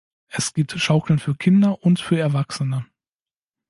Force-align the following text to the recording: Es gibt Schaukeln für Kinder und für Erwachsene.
Es 0.29 0.55
gibt 0.55 0.71
Schaukeln 0.71 1.19
für 1.19 1.35
Kinder 1.35 1.83
und 1.83 1.99
für 2.01 2.17
Erwachsene. 2.17 2.87